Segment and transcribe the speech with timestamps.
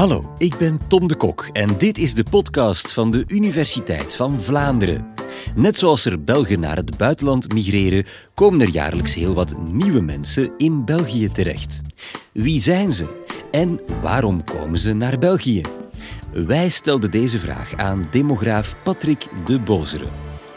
[0.00, 4.40] Hallo, ik ben Tom de Kok en dit is de podcast van de Universiteit van
[4.40, 5.06] Vlaanderen.
[5.54, 10.52] Net zoals er Belgen naar het buitenland migreren, komen er jaarlijks heel wat nieuwe mensen
[10.56, 11.80] in België terecht.
[12.32, 15.62] Wie zijn ze en waarom komen ze naar België?
[16.32, 20.08] Wij stelden deze vraag aan demograaf Patrick de Bozere.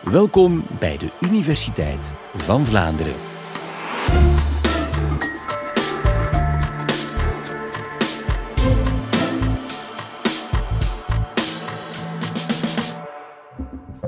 [0.04, 3.33] Welkom bij de Universiteit van Vlaanderen.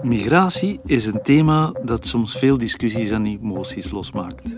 [0.05, 4.55] Migratie is een thema dat soms veel discussies en emoties losmaakt.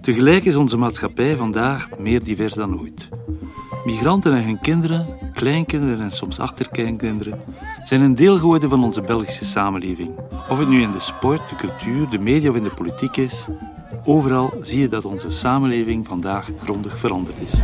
[0.00, 3.08] Tegelijk is onze maatschappij vandaag meer divers dan ooit.
[3.84, 7.40] Migranten en hun kinderen, kleinkinderen en soms achterkleinkinderen
[7.84, 10.10] zijn een deel geworden van onze Belgische samenleving.
[10.48, 13.46] Of het nu in de sport, de cultuur, de media of in de politiek is,
[14.04, 17.62] overal zie je dat onze samenleving vandaag grondig veranderd is.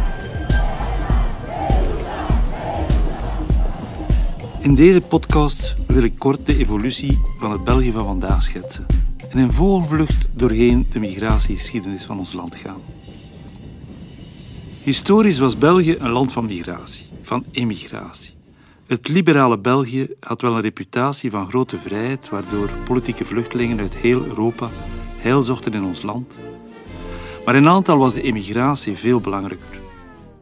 [4.69, 8.86] In deze podcast wil ik kort de evolutie van het België van vandaag schetsen
[9.28, 12.80] en in vogelvlucht doorheen de migratiegeschiedenis van ons land gaan.
[14.83, 18.34] Historisch was België een land van migratie, van emigratie.
[18.86, 24.25] Het liberale België had wel een reputatie van grote vrijheid, waardoor politieke vluchtelingen uit heel
[24.25, 24.69] Europa
[25.16, 26.34] heil zochten in ons land.
[27.44, 29.80] Maar in aantal was de emigratie veel belangrijker.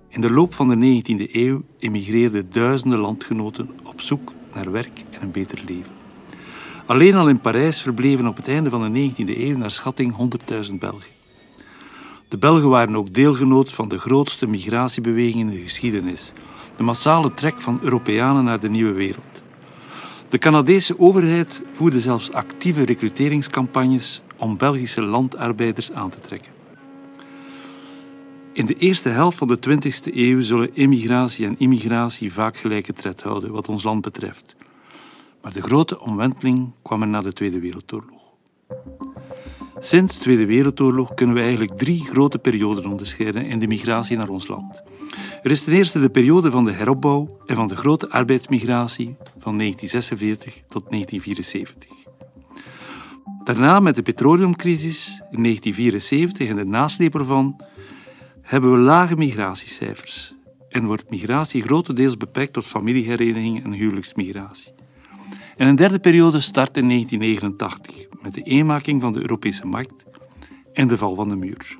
[0.08, 5.22] In de loop van de 19e eeuw emigreerden duizenden landgenoten op zoek naar werk en
[5.22, 5.92] een beter leven.
[6.86, 10.16] Alleen al in Parijs verbleven op het einde van de 19e eeuw naar schatting
[10.68, 11.10] 100.000 Belgen.
[12.28, 16.32] De Belgen waren ook deelgenoot van de grootste migratiebeweging in de geschiedenis,
[16.76, 19.42] de massale trek van Europeanen naar de nieuwe wereld.
[20.28, 26.55] De Canadese overheid voerde zelfs actieve recruteringscampagnes om Belgische landarbeiders aan te trekken.
[28.56, 33.22] In de eerste helft van de 20e eeuw zullen immigratie en immigratie vaak gelijke tred
[33.22, 34.56] houden wat ons land betreft.
[35.42, 38.22] Maar de grote omwenteling kwam er na de Tweede Wereldoorlog.
[39.78, 44.28] Sinds de Tweede Wereldoorlog kunnen we eigenlijk drie grote perioden onderscheiden in de migratie naar
[44.28, 44.82] ons land.
[45.42, 49.58] Er is ten eerste de periode van de heropbouw en van de grote arbeidsmigratie van
[49.58, 51.90] 1946 tot 1974.
[53.44, 57.56] Daarna met de petroleumcrisis in 1974 en de nasleep ervan
[58.46, 60.34] hebben we lage migratiecijfers
[60.68, 64.72] en wordt migratie grotendeels beperkt tot familiehereniging en huwelijksmigratie.
[65.56, 70.04] En een derde periode start in 1989 met de eenmaking van de Europese markt
[70.72, 71.78] en de val van de muur.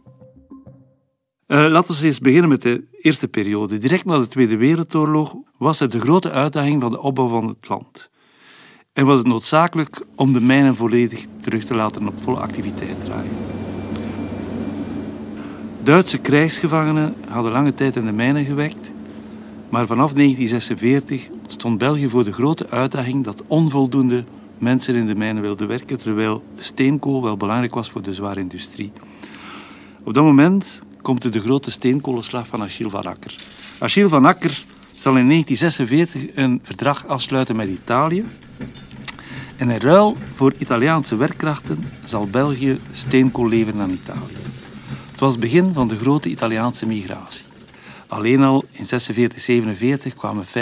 [1.47, 3.79] Uh, laten we eens beginnen met de eerste periode.
[3.79, 7.69] Direct na de Tweede Wereldoorlog was er de grote uitdaging van de opbouw van het
[7.69, 8.11] land.
[8.93, 13.56] En was het noodzakelijk om de mijnen volledig terug te laten op volle activiteit draaien.
[15.87, 18.91] Duitse krijgsgevangenen hadden lange tijd in de mijnen gewerkt,
[19.69, 24.25] maar vanaf 1946 stond België voor de grote uitdaging dat onvoldoende
[24.59, 28.93] mensen in de mijnen wilden werken, terwijl steenkool wel belangrijk was voor de zware industrie.
[30.03, 33.35] Op dat moment komt er de grote steenkolenslag van Achille van Akker.
[33.79, 34.63] Achille van Akker
[34.97, 38.25] zal in 1946 een verdrag afsluiten met Italië.
[39.57, 44.37] En in ruil voor Italiaanse werkkrachten zal België steenkool leveren aan Italië.
[45.17, 47.45] Het was het begin van de grote Italiaanse migratie.
[48.07, 50.53] Alleen al in 46, 47 kwamen 50.000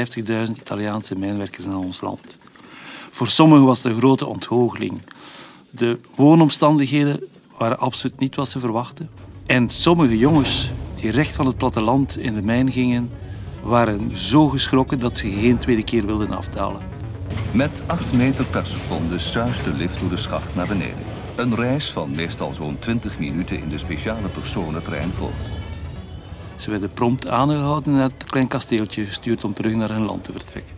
[0.56, 2.36] Italiaanse mijnwerkers naar ons land.
[3.10, 5.02] Voor sommigen was het een grote ontgoocheling.
[5.70, 7.24] De woonomstandigheden
[7.58, 9.10] waren absoluut niet wat ze verwachten.
[9.46, 13.10] En sommige jongens die recht van het platteland in de mijn gingen,
[13.62, 16.82] waren zo geschrokken dat ze geen tweede keer wilden afdalen.
[17.52, 21.13] Met 8 meter per seconde suist de lift door de schacht naar beneden.
[21.36, 25.50] Een reis van meestal zo'n 20 minuten in de speciale personentrein volgt.
[26.56, 30.24] Ze werden prompt aangehouden en naar het klein kasteeltje gestuurd om terug naar hun land
[30.24, 30.76] te vertrekken.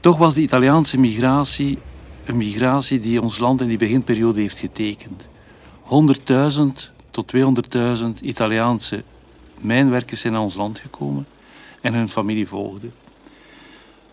[0.00, 1.78] Toch was de Italiaanse migratie
[2.24, 5.28] een migratie die ons land in die beginperiode heeft getekend.
[5.84, 6.64] 100.000
[7.10, 9.02] tot 200.000 Italiaanse
[9.60, 11.26] mijnwerkers zijn naar ons land gekomen
[11.80, 12.88] en hun familie volgde.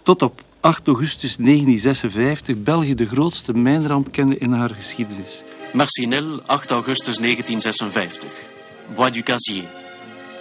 [0.04, 5.44] Tot op 8 augustus 1956 België de grootste mijnramp kende in haar geschiedenis.
[5.74, 8.34] Marcinelle, 8 augustus 1956.
[8.96, 9.64] Bois du.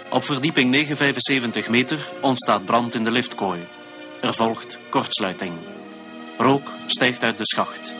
[0.09, 3.65] Op verdieping 975 meter ontstaat brand in de liftkooi.
[4.21, 5.53] Er volgt kortsluiting.
[6.37, 7.93] Rook stijgt uit de schacht.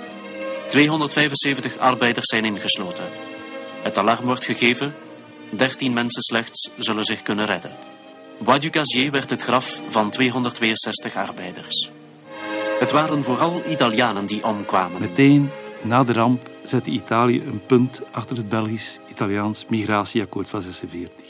[0.69, 3.10] 275 arbeiders zijn ingesloten.
[3.81, 4.94] Het alarm wordt gegeven.
[5.50, 7.72] 13 mensen slechts zullen zich kunnen redden.
[8.39, 11.89] Bois du werd het graf van 262 arbeiders.
[12.80, 15.01] Het waren vooral Italianen die omkwamen.
[15.01, 15.50] Meteen
[15.83, 21.27] na de ramp zette Italië een punt achter het Belgisch-Italiaans migratieakkoord van 46.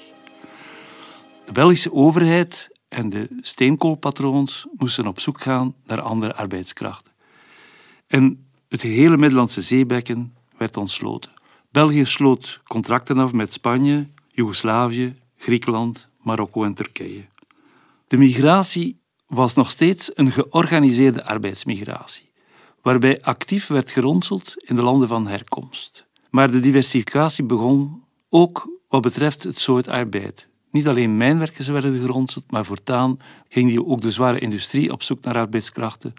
[1.45, 7.11] De Belgische overheid en de steenkoolpatroons moesten op zoek gaan naar andere arbeidskrachten.
[8.07, 11.31] En het gehele Middellandse zeebekken werd ontsloten.
[11.71, 17.25] België sloot contracten af met Spanje, Joegoslavië, Griekenland, Marokko en Turkije.
[18.07, 18.99] De migratie
[19.35, 22.31] was nog steeds een georganiseerde arbeidsmigratie,
[22.81, 26.05] waarbij actief werd geronseld in de landen van herkomst.
[26.29, 30.47] Maar de diversificatie begon ook wat betreft het soort arbeid.
[30.71, 35.35] Niet alleen mijnwerkers werden geronseld, maar voortaan ging ook de zware industrie op zoek naar
[35.35, 36.13] arbeidskrachten.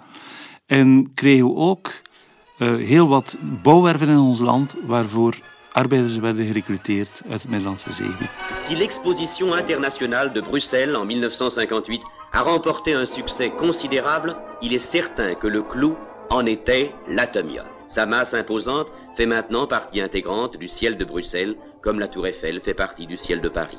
[0.66, 1.92] En kregen we ook
[2.58, 5.38] uh, heel wat bouwwerven in ons land waarvoor
[5.72, 8.30] arbeiders werden gerecruiteerd uit het Middellandse Zeegebied.
[8.50, 15.34] Si l'exposition internationale de Bruxelles en 1958 a remporté un succès considérable, il est certain
[15.34, 15.96] que le clou
[16.30, 17.66] en était l'atomium.
[17.86, 22.60] Sa masse imposante fait maintenant partie intégrante du ciel de Bruxelles, comme la Tour Eiffel
[22.60, 23.78] fait partie du ciel de Paris.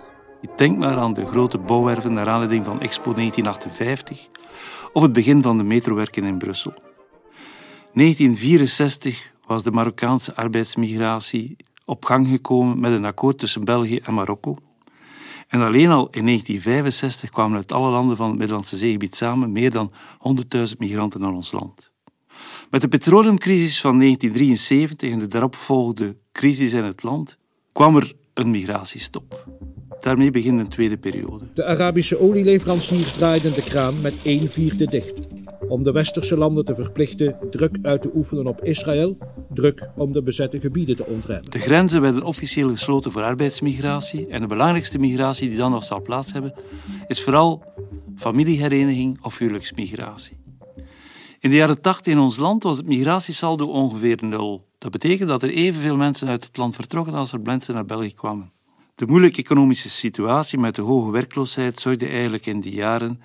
[0.57, 4.27] Denk maar aan de grote bouwwerven naar aanleiding van Expo 1958
[4.94, 6.73] of het begin van de metrowerken in Brussel.
[7.94, 11.55] 1964 was de Marokkaanse arbeidsmigratie
[11.85, 14.55] op gang gekomen met een akkoord tussen België en Marokko.
[15.47, 19.71] En alleen al in 1965 kwamen uit alle landen van het Middellandse zeegebied samen meer
[19.71, 19.91] dan
[20.57, 21.91] 100.000 migranten naar ons land.
[22.69, 27.38] Met de petroleumcrisis van 1973 en de daaropvolgende crisis in het land
[27.71, 29.45] kwam er een migratiestop.
[29.99, 31.45] Daarmee begint een tweede periode.
[31.53, 35.19] De Arabische olieleveranciers draaiden de kraan met één vierde dicht
[35.67, 39.17] om de westerse landen te verplichten druk uit te oefenen op Israël,
[39.49, 41.51] druk om de bezette gebieden te ontrennen.
[41.51, 46.01] De grenzen werden officieel gesloten voor arbeidsmigratie en de belangrijkste migratie die dan nog zal
[46.01, 46.53] plaats hebben,
[47.07, 47.63] is vooral
[48.15, 50.38] familiehereniging of huwelijksmigratie.
[51.39, 54.67] In de jaren 80 in ons land was het migratiesaldo ongeveer nul.
[54.77, 58.13] Dat betekent dat er evenveel mensen uit het land vertrokken als er mensen naar België
[58.13, 58.51] kwamen.
[58.95, 63.21] De moeilijke economische situatie met de hoge werkloosheid zorgde eigenlijk in die jaren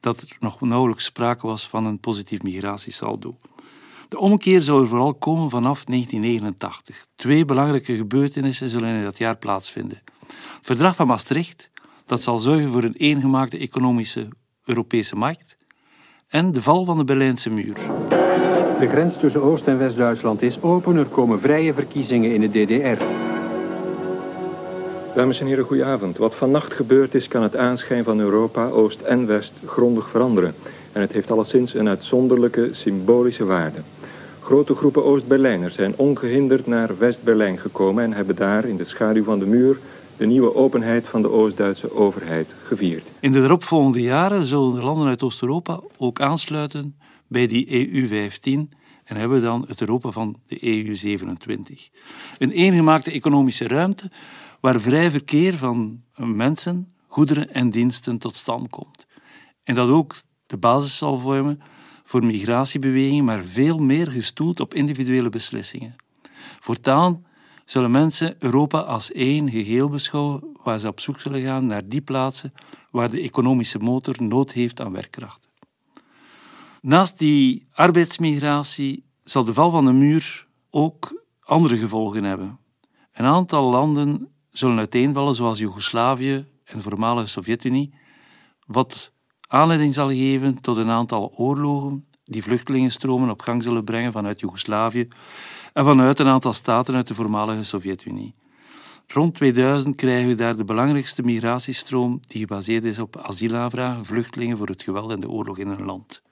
[0.00, 3.36] dat er nog nauwelijks sprake was van een positief migratiesaldo.
[4.08, 7.06] De omkeer zou er vooral komen vanaf 1989.
[7.14, 10.02] Twee belangrijke gebeurtenissen zullen in dat jaar plaatsvinden.
[10.26, 11.70] Het verdrag van Maastricht,
[12.06, 14.28] dat zal zorgen voor een eengemaakte economische
[14.64, 15.56] Europese markt,
[16.28, 17.74] en de val van de Berlijnse muur.
[18.80, 20.96] De grens tussen Oost- en West-Duitsland is open.
[20.96, 23.02] Er komen vrije verkiezingen in de DDR.
[25.14, 26.16] Dames en heren, goedenavond.
[26.16, 30.54] Wat vannacht gebeurd is, kan het aanschijn van Europa, Oost en West, grondig veranderen.
[30.92, 33.78] En het heeft alleszins een uitzonderlijke symbolische waarde.
[34.46, 39.38] Grote groepen Oost-Berlijners zijn ongehinderd naar West-Berlijn gekomen en hebben daar in de schaduw van
[39.38, 39.78] de muur
[40.16, 43.06] de nieuwe openheid van de Oost-Duitse overheid gevierd.
[43.20, 48.42] In de eropvolgende jaren zullen de landen uit Oost-Europa ook aansluiten bij die EU-15
[49.04, 51.98] en hebben dan het Europa van de EU-27.
[52.38, 54.10] Een eengemaakte economische ruimte
[54.60, 59.06] waar vrij verkeer van mensen, goederen en diensten tot stand komt.
[59.64, 60.14] En dat ook
[60.46, 61.60] de basis zal vormen
[62.06, 65.96] voor migratiebewegingen, maar veel meer gestoeld op individuele beslissingen.
[66.60, 67.26] Voortaan
[67.64, 72.00] zullen mensen Europa als één geheel beschouwen, waar ze op zoek zullen gaan naar die
[72.00, 72.52] plaatsen
[72.90, 75.50] waar de economische motor nood heeft aan werkkrachten.
[76.80, 82.58] Naast die arbeidsmigratie zal de val van de muur ook andere gevolgen hebben.
[83.12, 87.94] Een aantal landen zullen uiteenvallen, zoals Joegoslavië en de voormalige Sovjet-Unie,
[88.66, 89.12] wat
[89.48, 95.08] aanleiding zal geven tot een aantal oorlogen die vluchtelingenstromen op gang zullen brengen vanuit Joegoslavië
[95.72, 98.34] en vanuit een aantal staten uit de voormalige Sovjet-Unie.
[99.06, 104.68] Rond 2000 krijgen we daar de belangrijkste migratiestroom die gebaseerd is op asielaanvragen, vluchtelingen voor
[104.68, 106.22] het geweld en de oorlog in een land.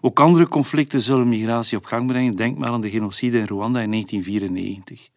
[0.00, 2.36] Ook andere conflicten zullen migratie op gang brengen.
[2.36, 5.08] Denk maar aan de genocide in Rwanda in 1994.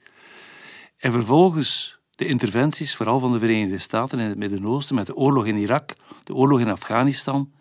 [0.98, 5.46] En vervolgens de interventies, vooral van de Verenigde Staten in het Midden-Oosten, met de oorlog
[5.46, 7.52] in Irak, de oorlog in Afghanistan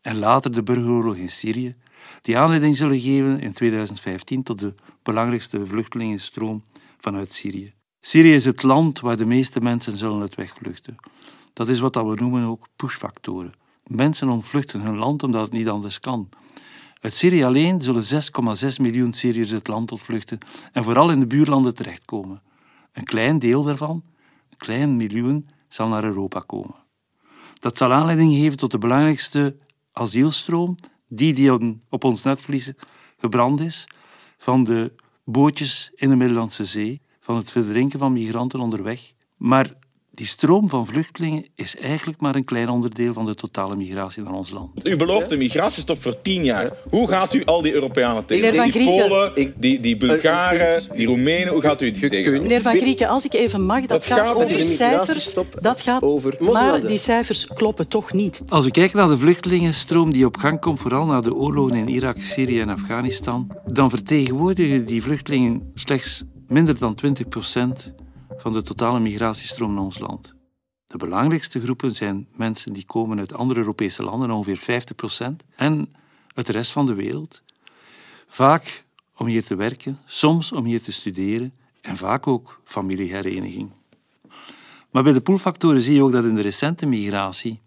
[0.00, 1.76] en later de burgeroorlog in Syrië,
[2.22, 6.64] die aanleiding zullen geven in 2015 tot de belangrijkste vluchtelingenstroom
[6.96, 7.74] vanuit Syrië.
[8.00, 10.96] Syrië is het land waar de meeste mensen zullen het wegvluchten.
[11.52, 13.52] Dat is wat we noemen ook pushfactoren.
[13.86, 16.28] Mensen ontvluchten hun land omdat het niet anders kan.
[17.00, 20.38] Uit Syrië alleen zullen 6,6 miljoen Syriërs het land ontvluchten
[20.72, 22.42] en vooral in de buurlanden terechtkomen.
[22.96, 24.04] Een klein deel daarvan,
[24.50, 26.74] een klein miljoen, zal naar Europa komen.
[27.54, 29.56] Dat zal aanleiding geven tot de belangrijkste
[29.92, 30.76] asielstroom,
[31.08, 32.72] die die op ons netvlies
[33.18, 33.88] gebrand is,
[34.38, 34.92] van de
[35.24, 39.12] bootjes in de Middellandse Zee, van het verdrinken van migranten onderweg.
[39.36, 39.72] Maar
[40.16, 44.32] die stroom van vluchtelingen is eigenlijk maar een klein onderdeel van de totale migratie naar
[44.32, 44.70] ons land.
[44.82, 46.72] U belooft een migratiestop voor tien jaar.
[46.90, 48.82] Hoe gaat u al die Europeanen Meneer Van tegen?
[48.82, 49.08] Die Grieken.
[49.08, 52.32] Polen, die, die Bulgaren, die Roemenen, hoe gaat u die tegen?
[52.32, 55.34] Meneer Van Grieken, als ik even mag, dat, Dat gaat, gaat over cijfers.
[55.60, 58.42] Dat gaat, over maar die cijfers kloppen toch niet.
[58.48, 61.88] Als we kijken naar de vluchtelingenstroom die op gang komt, vooral na de oorlogen in
[61.88, 67.26] Irak, Syrië en Afghanistan, dan vertegenwoordigen die vluchtelingen slechts minder dan 20
[68.36, 70.34] van de totale migratiestroom naar ons land.
[70.86, 74.82] De belangrijkste groepen zijn mensen die komen uit andere Europese landen, ongeveer
[75.32, 75.94] 50% en
[76.34, 77.42] uit de rest van de wereld.
[78.26, 78.84] Vaak
[79.16, 83.70] om hier te werken, soms om hier te studeren en vaak ook familiehereniging.
[84.90, 87.60] Maar bij de poolfactoren zie je ook dat in de recente migratie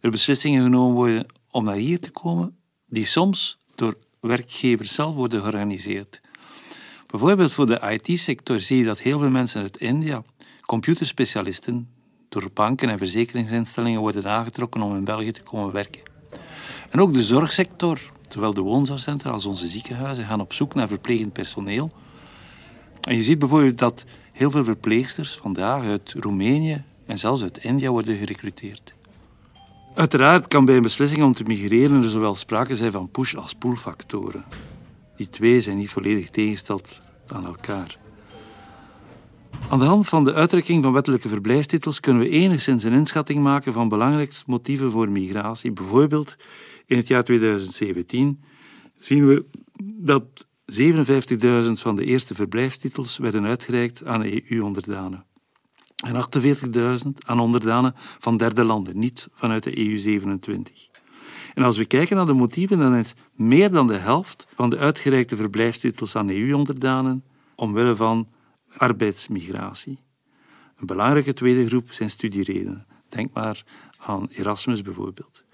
[0.00, 2.56] er beslissingen genomen worden om naar hier te komen,
[2.86, 6.20] die soms door werkgevers zelf worden georganiseerd.
[7.06, 10.22] Bijvoorbeeld voor de IT-sector zie je dat heel veel mensen uit India,
[10.60, 11.88] computerspecialisten,
[12.28, 16.02] door banken en verzekeringsinstellingen worden aangetrokken om in België te komen werken.
[16.90, 17.98] En ook de zorgsector,
[18.28, 21.92] zowel de woonzorgcentra als onze ziekenhuizen, gaan op zoek naar verplegend personeel.
[23.00, 27.90] En je ziet bijvoorbeeld dat heel veel verpleegsters vandaag uit Roemenië en zelfs uit India
[27.90, 28.94] worden gerecruiteerd.
[29.94, 33.54] Uiteraard kan bij een beslissing om te migreren er zowel sprake zijn van push- als
[33.54, 34.44] pull-factoren.
[35.16, 37.98] Die twee zijn niet volledig tegengesteld aan elkaar.
[39.68, 43.72] Aan de hand van de uitrekking van wettelijke verblijfstitels kunnen we enigszins een inschatting maken
[43.72, 45.72] van belangrijkste motieven voor migratie.
[45.72, 46.36] Bijvoorbeeld
[46.86, 48.42] in het jaar 2017
[48.98, 49.44] zien we
[49.82, 55.24] dat 57.000 van de eerste verblijfstitels werden uitgereikt aan EU-onderdanen.
[56.04, 56.26] En
[57.04, 60.95] 48.000 aan onderdanen van derde landen, niet vanuit de EU27.
[61.56, 64.78] En als we kijken naar de motieven, dan is meer dan de helft van de
[64.78, 68.28] uitgereikte verblijfstitels aan EU-onderdanen omwille van
[68.76, 69.98] arbeidsmigratie.
[70.76, 72.86] Een belangrijke tweede groep zijn studieredenen.
[73.08, 73.64] Denk maar
[73.98, 75.44] aan Erasmus bijvoorbeeld.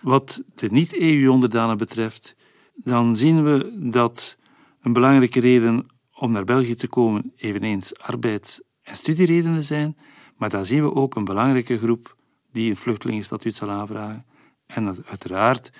[0.00, 2.36] Wat de niet-EU-onderdanen betreft,
[2.74, 4.36] dan zien we dat
[4.82, 9.96] een belangrijke reden om naar België te komen eveneens arbeids- en studieredenen zijn,
[10.36, 12.16] maar daar zien we ook een belangrijke groep
[12.52, 14.24] die een vluchtelingenstatuut zal aanvragen.
[14.74, 15.70] En uiteraard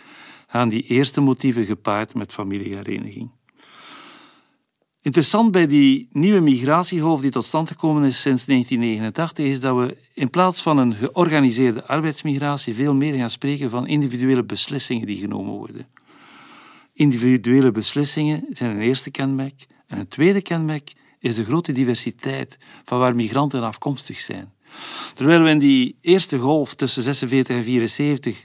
[0.46, 3.30] gaan die eerste motieven gepaard met familiehereniging.
[5.00, 9.96] Interessant bij die nieuwe migratiegolf die tot stand gekomen is sinds 1989 is dat we
[10.14, 15.52] in plaats van een georganiseerde arbeidsmigratie veel meer gaan spreken van individuele beslissingen die genomen
[15.52, 15.86] worden.
[16.92, 19.66] Individuele beslissingen zijn een eerste kenmerk.
[19.86, 24.52] En een tweede kenmerk is de grote diversiteit van waar migranten afkomstig zijn.
[25.14, 28.44] Terwijl we in die eerste golf tussen 46 en 74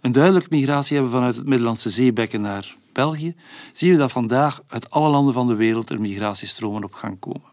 [0.00, 3.34] een duidelijke migratie hebben vanuit het Middellandse zeebekken naar België,
[3.72, 7.48] zien we dat vandaag uit alle landen van de wereld er migratiestromen op gang komen.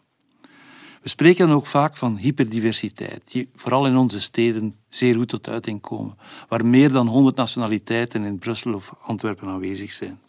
[1.02, 5.50] We spreken dan ook vaak van hyperdiversiteit, die vooral in onze steden zeer goed tot
[5.50, 10.20] uiting komen, waar meer dan 100 nationaliteiten in Brussel of Antwerpen aanwezig zijn.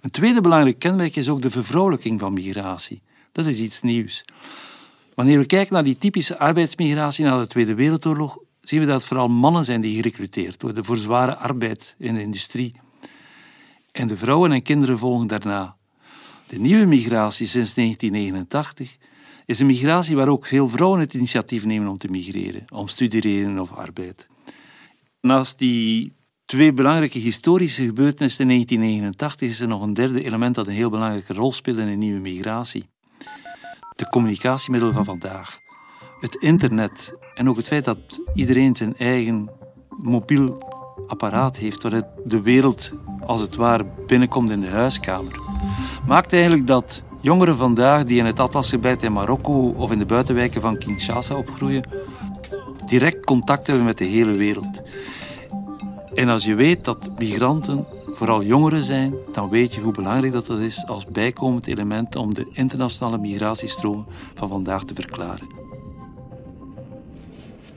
[0.00, 3.02] Een tweede belangrijk kenmerk is ook de vervrouwelijking van migratie.
[3.32, 4.24] Dat is iets nieuws.
[5.16, 9.04] Wanneer we kijken naar die typische arbeidsmigratie na de Tweede Wereldoorlog, zien we dat het
[9.04, 12.80] vooral mannen zijn die gerecruiteerd worden voor zware arbeid in de industrie.
[13.92, 15.76] En de vrouwen en kinderen volgen daarna.
[16.46, 18.96] De nieuwe migratie sinds 1989
[19.46, 23.60] is een migratie waar ook veel vrouwen het initiatief nemen om te migreren, om studieredenen
[23.60, 24.28] of arbeid.
[25.20, 26.12] Naast die
[26.44, 30.90] twee belangrijke historische gebeurtenissen in 1989 is er nog een derde element dat een heel
[30.90, 32.84] belangrijke rol speelt in de nieuwe migratie.
[33.96, 35.60] De communicatiemiddelen van vandaag.
[36.20, 37.98] Het internet en ook het feit dat
[38.34, 39.50] iedereen zijn eigen
[39.88, 40.58] mobiel
[41.06, 42.92] apparaat heeft waaruit de wereld
[43.26, 45.40] als het ware binnenkomt in de huiskamer.
[46.06, 50.60] Maakt eigenlijk dat jongeren vandaag die in het Atlasgebied in Marokko of in de buitenwijken
[50.60, 51.88] van Kinshasa opgroeien,
[52.86, 54.82] direct contact hebben met de hele wereld.
[56.14, 60.46] En als je weet dat migranten vooral jongeren zijn, dan weet je hoe belangrijk dat,
[60.46, 65.56] dat is als bijkomend element om de internationale migratiestroom van vandaag te verklaren.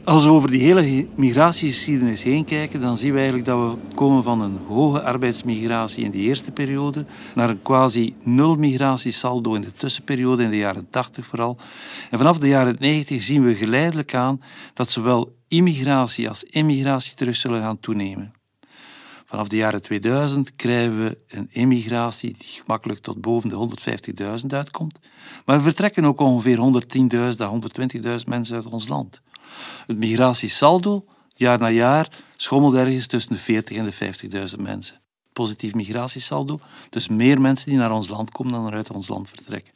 [0.03, 4.23] Als we over die hele migratiegeschiedenis heen kijken, dan zien we eigenlijk dat we komen
[4.23, 7.05] van een hoge arbeidsmigratie in die eerste periode
[7.35, 11.57] naar een quasi nul migratiesaldo in de tussenperiode, in de jaren 80 vooral.
[12.11, 14.41] En vanaf de jaren 90 zien we geleidelijk aan
[14.73, 18.38] dat zowel immigratie als immigratie terug zullen gaan toenemen.
[19.29, 23.67] Vanaf de jaren 2000 krijgen we een immigratie die gemakkelijk tot boven de
[24.41, 24.99] 150.000 uitkomt.
[25.45, 27.59] Maar er vertrekken ook ongeveer 110.000 à
[28.19, 29.21] 120.000 mensen uit ons land.
[29.87, 31.05] Het migratiesaldo,
[31.35, 35.01] jaar na jaar, schommelt ergens tussen de 40 en de 50.000 mensen.
[35.33, 36.59] Positief migratiesaldo,
[36.89, 39.73] dus meer mensen die naar ons land komen dan er uit ons land vertrekken.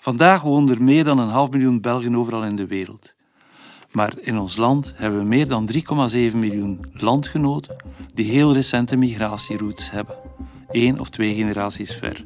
[0.00, 3.14] Vandaag wonen er meer dan een half miljoen Belgen overal in de wereld.
[3.94, 5.78] Maar in ons land hebben we meer dan 3,7
[6.36, 7.76] miljoen landgenoten
[8.14, 10.16] die heel recente migratieroutes hebben,
[10.70, 12.24] één of twee generaties ver.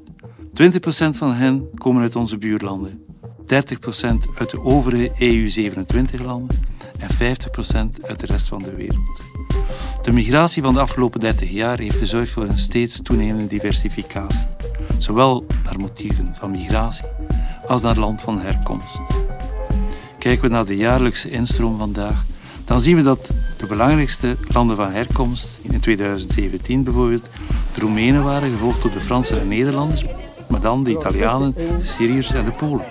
[0.63, 0.71] 20%
[1.11, 3.05] van hen komen uit onze buurlanden,
[3.41, 3.47] 30%
[4.35, 6.63] uit de overige EU-27-landen
[6.99, 9.23] en 50% uit de rest van de wereld.
[10.03, 14.47] De migratie van de afgelopen 30 jaar heeft gezorgd voor een steeds toenemende diversificatie,
[14.99, 17.07] zowel naar motieven van migratie
[17.67, 19.01] als naar land van herkomst.
[20.19, 22.25] Kijken we naar de jaarlijkse instroom vandaag,
[22.65, 27.29] dan zien we dat de belangrijkste landen van herkomst, in 2017 bijvoorbeeld,
[27.75, 30.05] de Roemenen waren, gevolgd door de Fransen en Nederlanders,
[30.49, 32.87] maar dan de Italianen, de Syriërs en de Polen.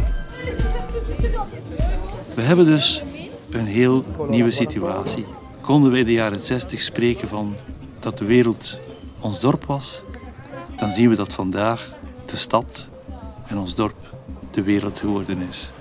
[2.36, 3.04] We hebben dus
[3.52, 5.26] een heel nieuwe situatie.
[5.62, 7.56] Konden we in de jaren 60 spreken van
[8.00, 8.80] dat de wereld
[9.20, 10.02] ons dorp was,
[10.76, 11.94] dan zien we dat vandaag
[12.26, 12.90] de stad
[13.48, 14.16] en ons dorp
[14.52, 15.72] de wereld geworden is.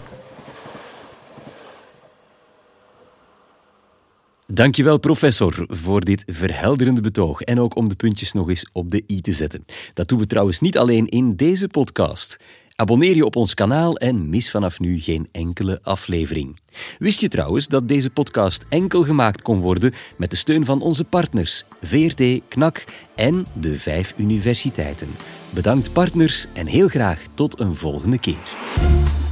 [4.48, 9.04] Dankjewel, professor, voor dit verhelderende betoog en ook om de puntjes nog eens op de
[9.08, 9.64] i te zetten.
[9.94, 12.38] Dat doen we trouwens niet alleen in deze podcast.
[12.74, 16.60] Abonneer je op ons kanaal en mis vanaf nu geen enkele aflevering.
[16.98, 21.04] Wist je trouwens dat deze podcast enkel gemaakt kon worden met de steun van onze
[21.04, 22.84] partners VRT, KNAK
[23.14, 25.08] en de vijf universiteiten?
[25.50, 29.25] Bedankt partners en heel graag tot een volgende keer.